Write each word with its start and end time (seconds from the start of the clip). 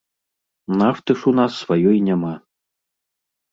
Нафты 0.79 1.11
ж 1.19 1.29
у 1.33 1.35
нас 1.41 1.51
сваёй 1.61 1.97
няма. 2.09 2.35